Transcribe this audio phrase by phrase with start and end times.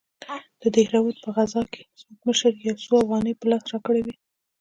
[0.61, 4.15] د دهراوت په غزا کښې زموږ مشر يو څو اوغانۍ په لاس راکړې وې.